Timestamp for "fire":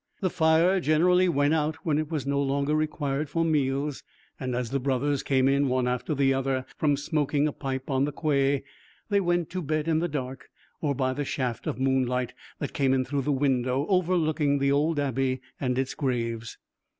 0.31-0.79